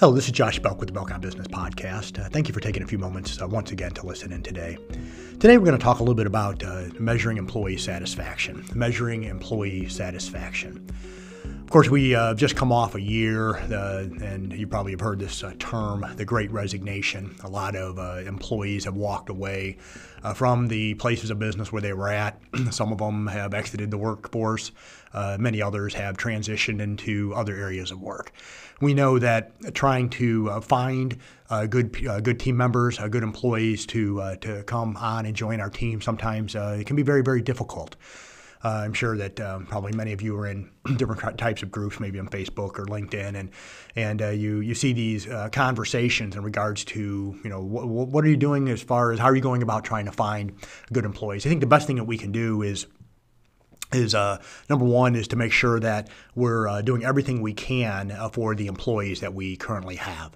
[0.00, 2.18] Hello, this is Josh Belk with the Belk on Business Podcast.
[2.18, 4.78] Uh, thank you for taking a few moments uh, once again to listen in today.
[5.32, 8.64] Today, we're going to talk a little bit about uh, measuring employee satisfaction.
[8.74, 10.88] Measuring employee satisfaction.
[11.70, 15.20] Of course, we uh, just come off a year, uh, and you probably have heard
[15.20, 17.36] this uh, term, the Great Resignation.
[17.44, 19.76] A lot of employees have walked away
[20.34, 22.40] from the places of business where they were at.
[22.72, 24.72] Some of them have exited the workforce.
[25.14, 28.32] many others have transitioned into other areas of work
[28.80, 31.18] we know that trying to uh, find
[31.50, 35.36] uh, good uh, good team members, uh, good employees to uh, to come on and
[35.36, 37.96] join our team sometimes uh, it can be very very difficult.
[38.62, 42.18] I'm sure that um, probably many of you are in different types of groups, maybe
[42.18, 43.50] on Facebook or LinkedIn, and
[43.96, 48.36] and you you see these conversations in regards to you know wh- what are you
[48.36, 50.52] doing as far as how are you going about trying to find
[50.92, 51.46] good employees.
[51.46, 52.86] I think the best thing that we can do is
[53.92, 58.10] is uh, number one is to make sure that we're uh, doing everything we can
[58.10, 60.32] uh, for the employees that we currently have.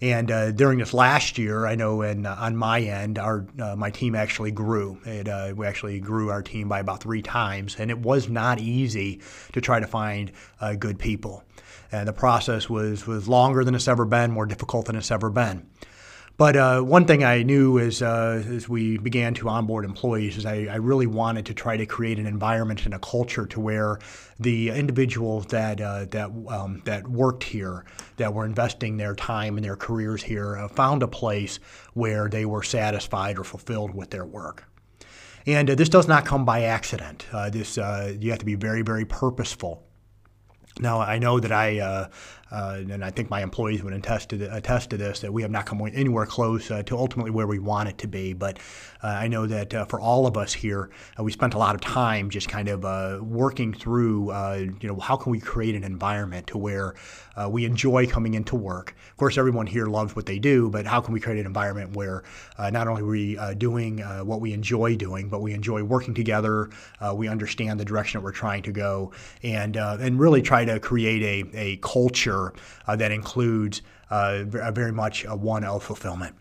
[0.00, 3.74] And uh, during this last year, I know in, uh, on my end, our uh,
[3.74, 4.98] my team actually grew.
[5.04, 9.20] It, we actually grew our team by about three times, and it was not easy
[9.52, 10.30] to try to find
[10.78, 11.42] good people.
[11.90, 15.30] And the process was was longer than it's ever been, more difficult than it's ever
[15.30, 15.66] been.
[16.38, 20.46] But uh, one thing I knew as, uh, as we began to onboard employees is
[20.46, 23.98] I, I, really wanted to try to create an environment and a culture to where
[24.38, 27.84] the individuals that uh, that um, that worked here,
[28.18, 31.58] that were investing their time and their careers here, uh, found a place
[31.94, 34.64] where they were satisfied or fulfilled with their work.
[35.44, 37.26] And uh, this does not come by accident.
[37.32, 39.82] Uh, this you have to be very very purposeful.
[40.78, 42.08] Now I know that I uh,
[42.50, 45.50] and I think my employees would attest to, the, attest to this that we have
[45.50, 48.32] not come anywhere close uh, to ultimately where we want it to be.
[48.32, 48.58] But
[49.02, 51.74] uh, I know that uh, for all of us here, uh, we spent a lot
[51.74, 54.32] of time just kind of uh, working through,
[54.80, 56.94] you know, how can we create an environment to where
[57.50, 58.96] we enjoy coming into work.
[59.12, 61.94] Of course, everyone here loves what they do, but how can we create an environment
[61.94, 62.24] where
[62.58, 66.68] not only are we doing what we enjoy doing, but we enjoy working together,
[67.14, 69.12] we understand the direction that we're trying to go,
[69.44, 72.37] and and really try to create a, a culture
[72.86, 76.34] uh, that includes uh, very much a 1L fulfillment.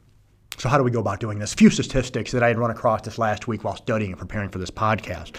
[0.57, 1.53] So, how do we go about doing this?
[1.53, 4.49] A few statistics that I had run across this last week while studying and preparing
[4.49, 5.35] for this podcast.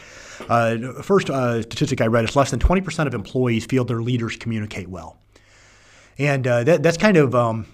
[0.49, 4.37] Uh, first uh, statistic I read is less than 20% of employees feel their leaders
[4.37, 5.19] communicate well.
[6.19, 7.67] And uh, that, that's kind of um,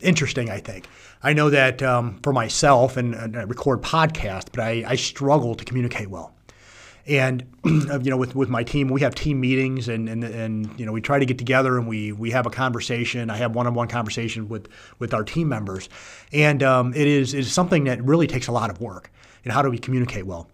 [0.00, 0.88] interesting, I think.
[1.22, 5.54] I know that um, for myself, and, and, I record podcasts, but I, I struggle
[5.54, 6.34] to communicate well.
[7.06, 10.86] And you know, with, with my team, we have team meetings, and, and and you
[10.86, 13.28] know, we try to get together and we we have a conversation.
[13.30, 14.68] I have one-on-one conversation with
[14.98, 15.88] with our team members,
[16.32, 19.10] and um, it is is something that really takes a lot of work.
[19.44, 20.48] And how do we communicate well?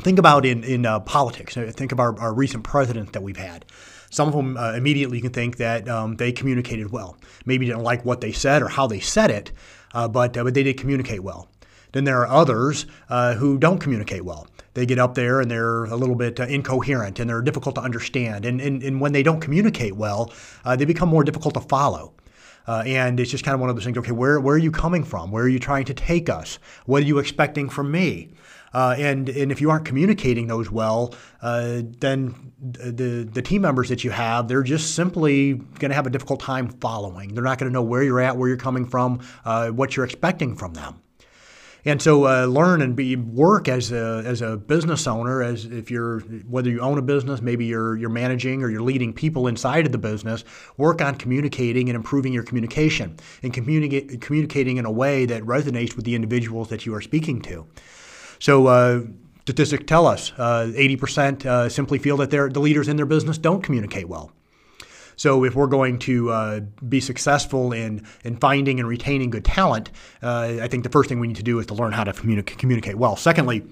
[0.00, 1.54] Think about in in uh, politics.
[1.54, 3.64] Think of our, our recent presidents that we've had.
[4.10, 7.16] Some of them uh, immediately you can think that um, they communicated well.
[7.46, 9.52] Maybe didn't like what they said or how they said it,
[9.94, 11.48] uh, but uh, but they did communicate well.
[11.92, 15.84] Then there are others uh, who don't communicate well they get up there and they're
[15.84, 18.44] a little bit uh, incoherent and they're difficult to understand.
[18.46, 20.32] And, and, and when they don't communicate well,
[20.64, 22.14] uh, they become more difficult to follow.
[22.66, 24.70] Uh, and it's just kind of one of those things okay, where, where are you
[24.70, 25.30] coming from?
[25.30, 26.58] Where are you trying to take us?
[26.86, 28.30] What are you expecting from me?
[28.72, 33.88] Uh, and, and if you aren't communicating those well, uh, then the, the team members
[33.90, 37.34] that you have, they're just simply going to have a difficult time following.
[37.34, 40.06] They're not going to know where you're at, where you're coming from, uh, what you're
[40.06, 41.02] expecting from them.
[41.84, 45.90] And so uh, learn and be work as a, as a business owner, as if
[45.90, 49.84] you're whether you own a business, maybe you're you're managing or you're leading people inside
[49.86, 50.44] of the business,
[50.76, 55.96] work on communicating and improving your communication and communicate, communicating in a way that resonates
[55.96, 57.66] with the individuals that you are speaking to.
[58.38, 59.02] So uh,
[59.42, 63.62] statistics tell us uh, 80% uh, simply feel that the leaders in their business don't
[63.62, 64.32] communicate well.
[65.22, 69.92] So if we're going to uh, be successful in in finding and retaining good talent,
[70.20, 72.12] uh, I think the first thing we need to do is to learn how to
[72.12, 73.14] communicate, well.
[73.14, 73.62] Secondly,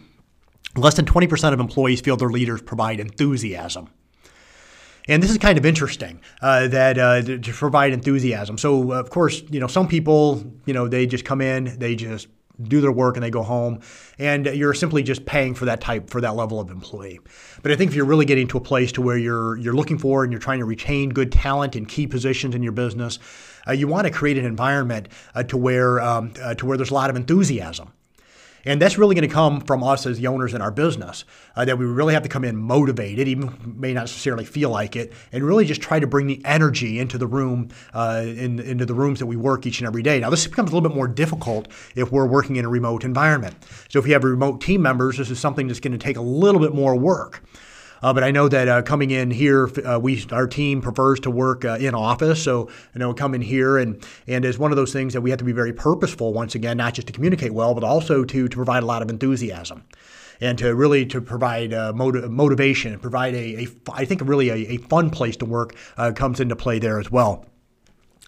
[0.77, 3.88] less than 20% of employees feel their leaders provide enthusiasm.
[5.09, 8.56] And this is kind of interesting uh, that uh, to provide enthusiasm.
[8.56, 12.29] So, of course, you know, some people, you know, they just come in, they just
[12.62, 13.80] do their work and they go home
[14.18, 17.20] and you're simply just paying for that type for that level of employee.
[17.62, 19.98] But i think if you're really getting to a place to where you're you're looking
[19.98, 23.18] for and you're trying to retain good talent in key positions in your business
[23.68, 26.90] uh, you want to create an environment uh, to where um, uh, to where there's
[26.90, 27.92] a lot of enthusiasm
[28.64, 31.24] and that's really going to come from us as the owners in our business,
[31.56, 34.96] uh, that we really have to come in motivated, even may not necessarily feel like
[34.96, 38.84] it, and really just try to bring the energy into the room, uh, in, into
[38.84, 40.20] the rooms that we work each and every day.
[40.20, 43.56] Now, this becomes a little bit more difficult if we're working in a remote environment.
[43.88, 46.22] So if you have remote team members, this is something that's going to take a
[46.22, 47.42] little bit more work.
[48.02, 51.31] Uh, but I know that uh, coming in here, uh, we our team prefers to
[51.31, 52.43] work uh, in office.
[52.43, 55.31] So you know, come in here and and is one of those things that we
[55.31, 56.32] have to be very purposeful.
[56.32, 59.11] Once again, not just to communicate well, but also to to provide a lot of
[59.11, 59.85] enthusiasm
[60.41, 64.49] and to really to provide uh, motiv- motivation and provide a, a I think really
[64.49, 67.44] a, a fun place to work uh, comes into play there as well.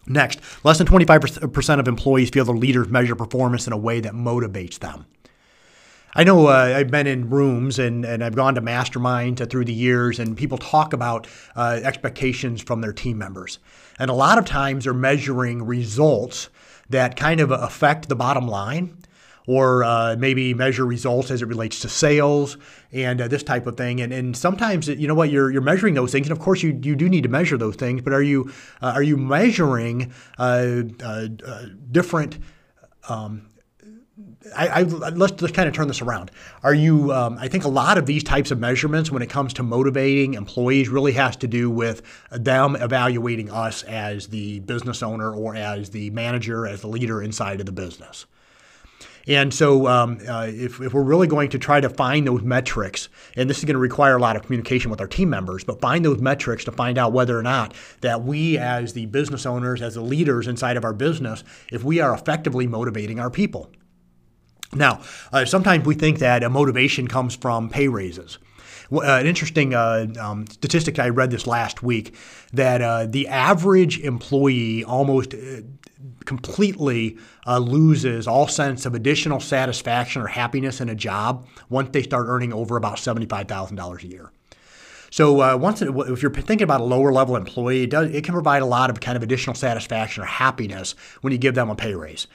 [0.06, 4.14] Next, less than 25% of employees feel their leaders measure performance in a way that
[4.14, 5.06] motivates them.
[6.14, 9.72] I know uh, I've been in rooms and, and I've gone to masterminds through the
[9.72, 11.26] years, and people talk about
[11.56, 13.58] uh, expectations from their team members.
[13.98, 16.50] And a lot of times they're measuring results
[16.90, 18.98] that kind of affect the bottom line
[19.46, 22.58] or uh, maybe measure results as it relates to sales
[22.92, 24.00] and uh, this type of thing.
[24.00, 26.78] And, and sometimes, you know what, you're, you're measuring those things, and of course you,
[26.82, 28.02] you do need to measure those things.
[28.02, 32.38] But are you uh, are you measuring uh, uh, uh, different?
[33.08, 33.48] Um,
[34.54, 36.30] I, I, let's just kind of turn this around.
[36.62, 37.12] Are you?
[37.12, 40.34] Um, I think a lot of these types of measurements, when it comes to motivating
[40.34, 45.90] employees, really has to do with them evaluating us as the business owner or as
[45.90, 48.26] the manager, as the leader inside of the business.
[49.26, 53.08] And so, um, uh, if, if we're really going to try to find those metrics,
[53.36, 55.80] and this is going to require a lot of communication with our team members, but
[55.80, 59.80] find those metrics to find out whether or not that we, as the business owners,
[59.80, 63.70] as the leaders inside of our business, if we are effectively motivating our people.
[64.74, 65.00] Now,
[65.32, 68.38] uh, sometimes we think that a motivation comes from pay raises.
[68.92, 72.14] Uh, an interesting uh, um, statistic I read this last week
[72.52, 75.62] that uh, the average employee almost uh,
[76.24, 77.16] completely
[77.46, 82.26] uh, loses all sense of additional satisfaction or happiness in a job once they start
[82.28, 84.30] earning over about $75,000 a year.
[85.10, 88.24] So uh, once it, if you're thinking about a lower level employee, it, does, it
[88.24, 91.68] can provide a lot of kind of additional satisfaction or happiness when you give them
[91.68, 92.26] a pay raise.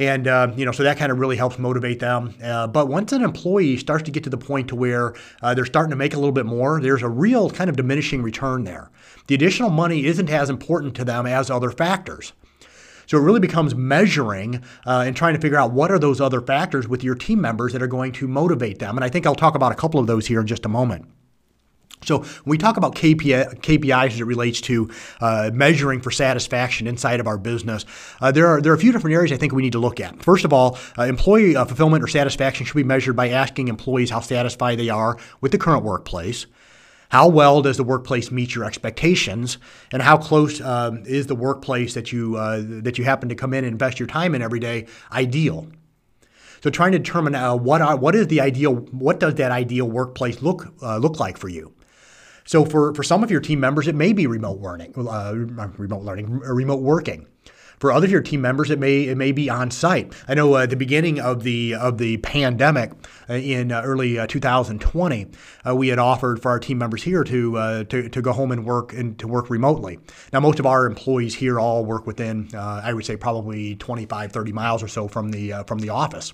[0.00, 2.34] And uh, you know, so that kind of really helps motivate them.
[2.42, 5.66] Uh, but once an employee starts to get to the point to where uh, they're
[5.66, 8.90] starting to make a little bit more, there's a real kind of diminishing return there.
[9.26, 12.32] The additional money isn't as important to them as other factors.
[13.04, 16.40] So it really becomes measuring uh, and trying to figure out what are those other
[16.40, 18.96] factors with your team members that are going to motivate them.
[18.96, 21.04] And I think I'll talk about a couple of those here in just a moment.
[22.04, 26.86] So when we talk about KPI, KPIs as it relates to uh, measuring for satisfaction
[26.86, 27.84] inside of our business,
[28.20, 30.00] uh, there are there are a few different areas I think we need to look
[30.00, 30.22] at.
[30.22, 34.10] First of all, uh, employee uh, fulfillment or satisfaction should be measured by asking employees
[34.10, 36.46] how satisfied they are with the current workplace.
[37.10, 39.58] How well does the workplace meet your expectations,
[39.92, 43.52] and how close um, is the workplace that you uh, that you happen to come
[43.52, 45.66] in and invest your time in every day ideal?
[46.62, 49.90] So trying to determine uh, what are what is the ideal what does that ideal
[49.90, 51.74] workplace look uh, look like for you?
[52.50, 55.32] So for for some of your team members, it may be remote learning, uh,
[55.78, 57.28] remote learning, remote working.
[57.78, 60.12] For other of your team members, it may it may be on site.
[60.26, 62.90] I know uh, at the beginning of the of the pandemic
[63.28, 65.28] uh, in uh, early uh, 2020,
[65.64, 68.50] uh, we had offered for our team members here to, uh, to to go home
[68.50, 70.00] and work and to work remotely.
[70.32, 74.52] Now, most of our employees here all work within, I would say, probably 25, 30
[74.52, 76.32] miles or so from the from the office,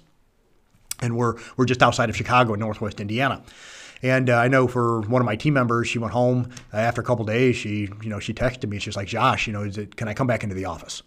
[1.03, 3.43] and we're we're just outside of Chicago in Northwest Indiana.
[4.03, 7.01] And uh, I know for one of my team members, she went home uh, after
[7.01, 7.57] a couple days.
[7.57, 8.79] She, you know, she texted me.
[8.79, 11.03] She's like, "Josh, you know, it, can I come back into the office?"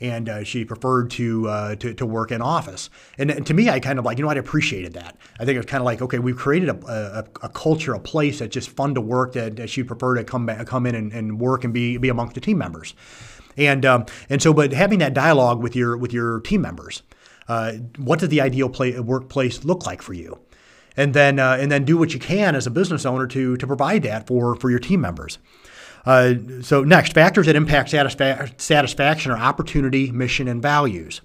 [0.00, 2.90] and uh, she preferred to, uh, to, to work in office.
[3.16, 5.16] And, to me, I kind of like you know I appreciated that.
[5.34, 8.00] I think it was kind of like okay, we've created a, a, a, culture, a
[8.00, 9.32] place that's just fun to work.
[9.32, 12.08] That, that she'd prefer to come back, come in and, and work and be be
[12.08, 12.94] amongst the team members.
[13.56, 17.02] And um, and so, but having that dialogue with your with your team members,
[17.48, 20.38] uh, what does the ideal play, workplace look like for you?
[20.98, 23.66] And then uh, and then do what you can as a business owner to to
[23.66, 25.38] provide that for for your team members.
[26.04, 31.20] Uh, so, next, factors that impact satisfa- satisfaction are opportunity, mission, and values.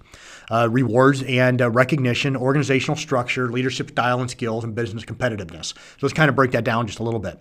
[0.50, 5.72] Uh, rewards and uh, recognition, organizational structure, leadership style and skills, and business competitiveness.
[5.72, 7.40] So let's kind of break that down just a little bit.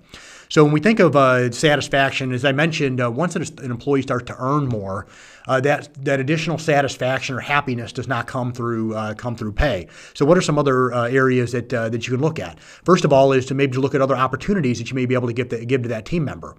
[0.49, 4.25] So when we think of uh, satisfaction, as I mentioned, uh, once an employee starts
[4.25, 5.07] to earn more,
[5.47, 9.87] uh, that that additional satisfaction or happiness does not come through uh, come through pay.
[10.13, 12.59] So what are some other areas that that you can look at?
[12.59, 15.27] First of all, is to maybe look at other opportunities that you may be able
[15.27, 16.55] to give to, give to that team member.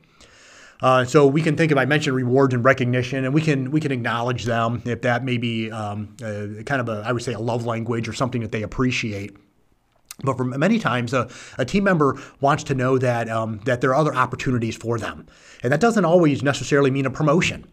[0.80, 3.80] Uh, so we can think of I mentioned rewards and recognition, and we can we
[3.80, 7.32] can acknowledge them if that may be um, uh, kind of a I would say
[7.32, 9.36] a love language or something that they appreciate.
[10.22, 11.28] But for many times, a,
[11.58, 15.26] a, team member wants to know that um, that there are other opportunities for them,
[15.62, 17.66] and that doesn't always necessarily mean a promotion.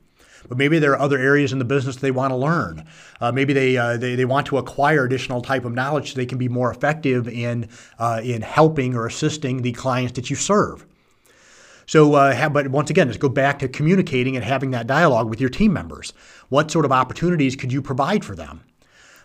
[0.48, 2.88] But maybe there are other areas in the business they want to learn.
[3.20, 6.26] Uh, maybe they, uh, they they want to acquire additional type of knowledge so they
[6.26, 7.70] can be more effective in
[8.00, 10.86] uh, in helping or assisting the clients that you serve.
[11.86, 15.30] So, uh, have, but once again, let's go back to communicating and having that dialogue
[15.30, 16.14] with your team members.
[16.50, 18.64] What sort of opportunities could you provide for them?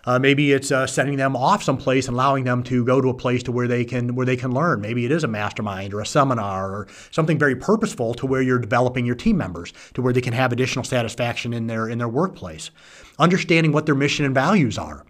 [0.07, 3.13] Uh, maybe it's uh, sending them off someplace and allowing them to go to a
[3.13, 4.79] place to where they can where they can learn.
[4.79, 8.57] Maybe it is a mastermind or a seminar or something very purposeful to where you're
[8.57, 12.07] developing your team members to where they can have additional satisfaction in their in their
[12.07, 12.71] workplace.
[13.19, 15.05] Understanding what their mission and values are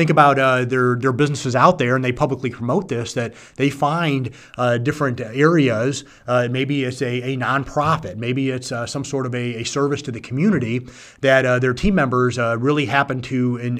[0.00, 3.68] think about uh, their their businesses out there, and they publicly promote this that they
[3.68, 6.04] find uh, different areas.
[6.26, 10.00] Uh, maybe it's a, a nonprofit, maybe it's uh, some sort of a, a, service
[10.00, 10.80] to the community
[11.20, 13.74] that uh, their team members uh, really happen to in,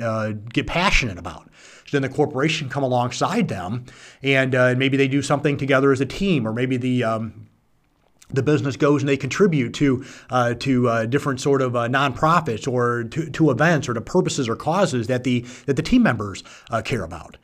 [0.52, 1.48] get passionate about.
[1.86, 3.86] So then the corporation come alongside them,
[4.22, 7.48] and maybe they do something together as a team, or maybe the um,
[8.32, 12.70] the business goes and they contribute to uh, to uh, different sort of uh, nonprofits
[12.70, 16.42] or to, to events or to purposes or causes that the that the team members
[16.70, 17.37] uh, care about,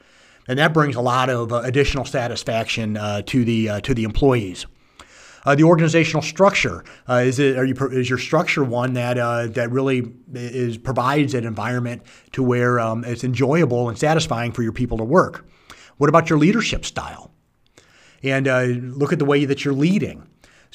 [0.49, 4.67] and that brings a lot of uh, additional satisfaction uh, to the to the employees.
[5.57, 9.17] the organizational structure is it, are you, is your structure one that
[9.55, 12.03] that really is provides an environment
[12.33, 15.47] to where um, it's enjoyable and satisfying for your people to work.
[15.99, 17.31] What about your leadership style?
[18.23, 18.47] And
[18.99, 20.27] look at the way that you're leading.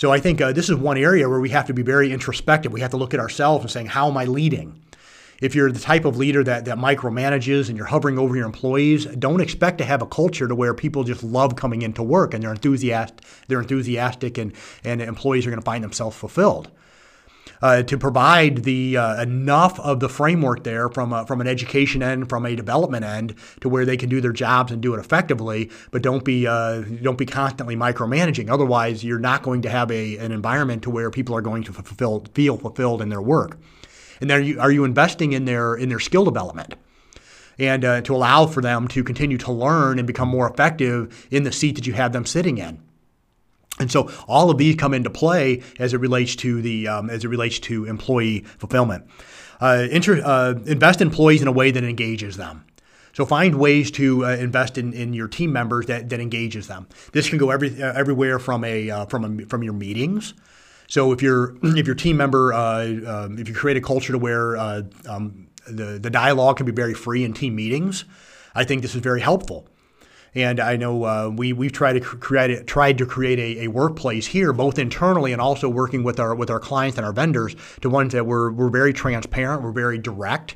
[0.01, 2.73] So I think uh, this is one area where we have to be very introspective.
[2.73, 4.81] We have to look at ourselves and saying, how am I leading?
[5.39, 9.05] If you're the type of leader that, that micromanages and you're hovering over your employees,
[9.05, 12.41] don't expect to have a culture to where people just love coming into work and
[12.41, 14.53] they're enthusiastic, they're enthusiastic and,
[14.83, 16.71] and employees are going to find themselves fulfilled
[17.61, 22.01] uh, to provide the uh, enough of the framework there from a, from an education
[22.01, 24.99] end, from a development end, to where they can do their jobs and do it
[24.99, 25.69] effectively.
[25.91, 28.49] But don't be uh, don't be constantly micromanaging.
[28.49, 31.73] Otherwise, you're not going to have a an environment to where people are going to
[31.73, 33.57] fulfill, feel fulfilled in their work.
[34.19, 36.75] And are you, are you investing in their in their skill development?
[37.59, 41.43] and uh, to allow for them to continue to learn and become more effective in
[41.43, 42.81] the seat that you have them sitting in.
[43.81, 47.25] And so all of these come into play as it relates to the um, as
[47.25, 49.05] it relates to employee fulfillment.
[49.59, 52.65] Uh, inter, uh, invest employees in a way that engages them.
[53.13, 56.87] So find ways to uh, invest in, in your team members that, that engages them.
[57.11, 60.33] This can go every, uh, everywhere from a uh, from a, from your meetings.
[60.87, 64.19] So if your if your team member uh, um, if you create a culture to
[64.19, 68.05] where um, the the dialogue can be very free in team meetings,
[68.55, 69.67] I think this is very helpful.
[70.33, 74.27] And I know uh, we we've tried to create tried to create a, a, workplace
[74.27, 77.89] here, both internally and also working with our with our clients and our vendors, to
[77.89, 80.55] ones that we're we're very transparent, we're very direct,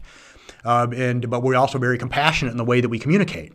[0.63, 3.51] um, and but we're also very compassionate in the way that we communicate.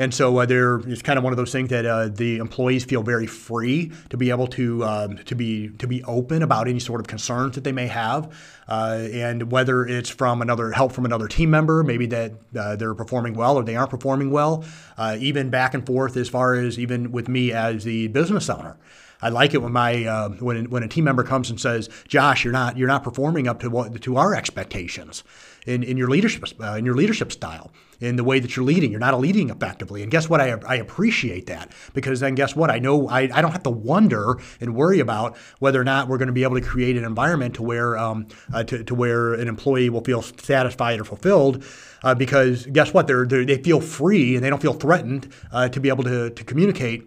[0.00, 2.84] And so uh, there, it's kind of one of those things that uh, the employees
[2.86, 6.80] feel very free to be able to um, to be to be open about any
[6.80, 8.34] sort of concerns that they may have,
[8.66, 12.94] uh, and whether it's from another help from another team member, maybe that uh, they're
[12.94, 14.64] performing well or they aren't performing well,
[14.96, 18.78] uh, even back and forth as far as even with me as the business owner.
[19.22, 22.44] I like it when my uh, when when a team member comes and says, "Josh,
[22.44, 25.24] you're not you're not performing up to what to our expectations."
[25.66, 28.90] in, in your leadership uh, in your leadership style in the way that you're leading.
[28.90, 30.02] You're not leading effectively.
[30.02, 30.40] And guess what?
[30.40, 32.70] I, I appreciate that because then guess what?
[32.70, 36.18] I know I, I don't have to wonder and worry about whether or not we're
[36.18, 39.34] going to be able to create an environment to where um, uh, to, to where
[39.34, 41.64] an employee will feel satisfied or fulfilled.
[42.02, 43.06] Uh, because guess what?
[43.06, 46.30] They're, they're, they feel free and they don't feel threatened uh, to be able to,
[46.30, 47.06] to communicate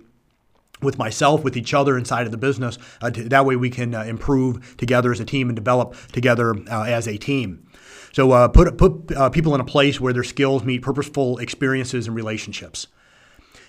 [0.83, 2.77] with myself, with each other inside of the business.
[3.01, 6.55] Uh, to, that way we can uh, improve together as a team and develop together
[6.69, 7.65] uh, as a team.
[8.13, 12.07] So uh, put put uh, people in a place where their skills meet purposeful experiences
[12.07, 12.87] and relationships.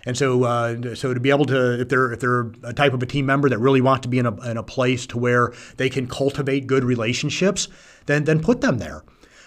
[0.06, 3.02] And so, uh, so to be able to, if they're if they're a type of
[3.02, 5.54] a team member that really want to be in a, in a place to where
[5.78, 7.68] they can cultivate good relationships,
[8.06, 9.02] then then put them there.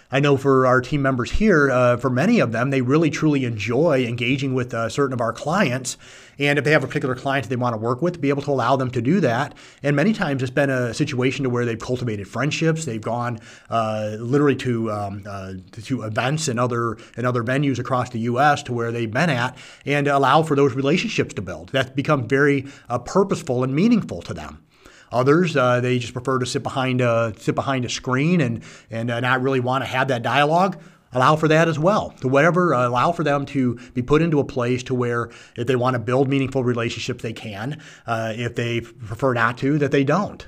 [0.10, 3.44] I know for our team members here, uh, for many of them, they really truly
[3.44, 5.98] enjoy engaging with uh, certain of our clients.
[6.40, 8.52] And if they have a particular client they want to work with, be able to
[8.52, 9.56] allow them to do that.
[9.84, 12.86] And many times it's been a situation to where they've cultivated friendships.
[12.86, 18.10] They've gone uh, literally to um, uh, to events and other and other venues across
[18.12, 18.64] the U.S.
[18.64, 21.70] to where they've been at, and allow for those relationships to build.
[21.70, 24.64] That's become very uh, purposeful and meaningful to them.
[25.12, 29.10] Others, uh, they just prefer to sit behind a sit behind a screen and and
[29.10, 30.80] uh, not really want to have that dialogue.
[31.14, 32.12] Allow for that as well.
[32.22, 35.66] To whatever, uh, allow for them to be put into a place to where if
[35.66, 37.82] they want to build meaningful relationships, they can.
[38.06, 40.46] Uh, if they prefer not to, that they don't.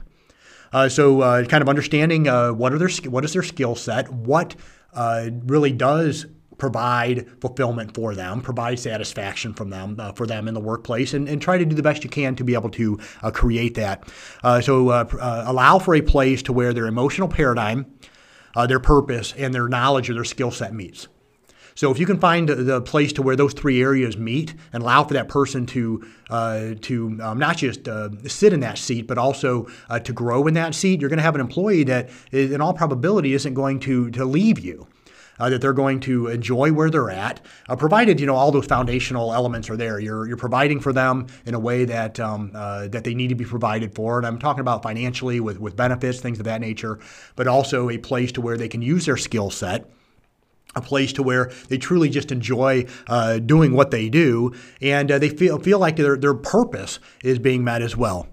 [0.74, 4.56] Uh, so, uh, kind of understanding what are their what is their skill set, what
[4.94, 6.25] really does
[6.60, 11.28] provide fulfillment for them, provide satisfaction from them uh, for them in the workplace, and,
[11.28, 14.04] and, try to do the best you can to be able to uh, create that.
[14.44, 17.86] Uh, so uh, uh, allow for a place to where their emotional paradigm,
[18.68, 21.08] their purpose, and their knowledge or their skill set meets.
[21.80, 25.06] So if you can find the place to where those three areas meet and allow
[25.06, 29.18] for that person to uh, to um, not just uh, sit in that seat, but
[29.18, 32.60] also uh, to grow in that seat, you're going to have an employee that, in
[32.60, 34.88] all probability, isn't going to to leave you.
[35.39, 38.65] Uh, that they're going to enjoy where they're at, uh, provided you know all those
[38.65, 40.00] foundational elements are there.
[40.00, 43.36] You're you're providing for them in a way that um, uh, that they need to
[43.36, 47.00] be provided for, and I'm talking about financially with with benefits, things of that nature,
[47.36, 49.89] but also a place to where they can use their skill set
[50.75, 55.17] a place to where they truly just enjoy uh, doing what they do, and uh,
[55.17, 58.27] they feel feel like their their purpose is being met as well.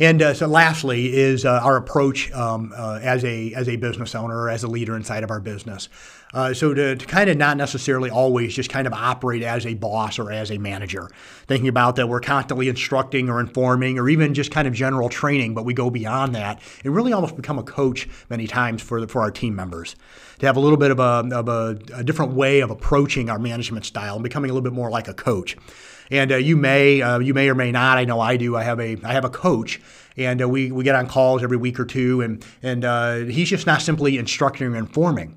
[0.00, 4.14] And uh, so, lastly, is uh, our approach um, uh, as a as a business
[4.14, 5.88] owner or as a leader inside of our business.
[6.34, 9.74] Uh, so to, to kind of not necessarily always just kind of operate as a
[9.74, 11.08] boss or as a manager,
[11.46, 15.54] thinking about that we're constantly instructing or informing or even just kind of general training,
[15.54, 19.08] but we go beyond that and really almost become a coach many times for the,
[19.08, 19.96] for our team members.
[20.40, 23.38] To have a little bit of a, of a, a different way of approaching our
[23.38, 25.56] management style and becoming a little bit more like a coach.
[26.10, 27.98] And uh, you may uh, you may or may not.
[27.98, 28.56] I know I do.
[28.56, 29.80] I have a I have a coach,
[30.16, 33.50] and uh, we we get on calls every week or two, and and uh, he's
[33.50, 35.36] just not simply instructing or informing.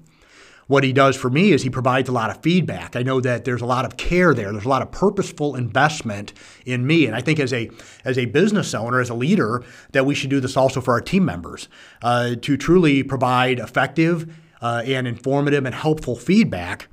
[0.68, 2.96] What he does for me is he provides a lot of feedback.
[2.96, 4.54] I know that there's a lot of care there.
[4.54, 6.32] There's a lot of purposeful investment
[6.66, 7.70] in me, and I think as a
[8.06, 11.02] as a business owner, as a leader, that we should do this also for our
[11.02, 11.68] team members
[12.02, 16.88] uh, to truly provide effective uh, and informative and helpful feedback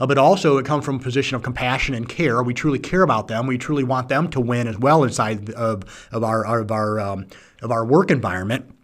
[0.00, 2.42] uh, but also it comes from a position of compassion and care.
[2.42, 3.46] We truly care about them.
[3.46, 7.26] We truly want them to win as well inside of, of our of our um,
[7.62, 8.74] of our work environment.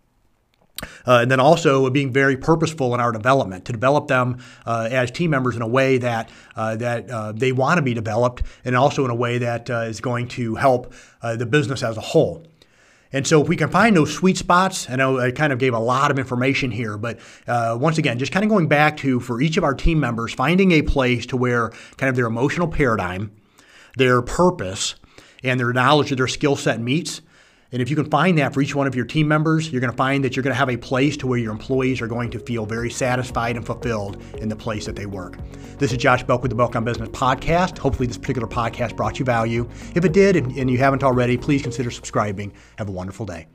[1.06, 5.10] Uh, and then also being very purposeful in our development to develop them uh, as
[5.10, 8.76] team members in a way that uh, that uh, they want to be developed, and
[8.76, 10.92] also in a way that uh, is going to help
[11.22, 12.44] uh, the business as a whole.
[13.14, 15.72] And so if we can find those sweet spots, I know I kind of gave
[15.72, 19.20] a lot of information here, but uh, once again, just kind of going back to
[19.20, 22.66] for each of our team members, finding a place to where kind of their emotional
[22.66, 23.30] paradigm,
[23.96, 24.96] their purpose,
[25.44, 27.20] and their knowledge of their skill set meets.
[27.74, 29.90] And if you can find that for each one of your team members, you're going
[29.90, 32.30] to find that you're going to have a place to where your employees are going
[32.30, 35.36] to feel very satisfied and fulfilled in the place that they work.
[35.78, 37.76] This is Josh Belk with the Belk on Business podcast.
[37.78, 39.68] Hopefully, this particular podcast brought you value.
[39.96, 42.52] If it did and, and you haven't already, please consider subscribing.
[42.78, 43.48] Have a wonderful day.